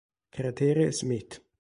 [0.31, 1.45] Cratere Smith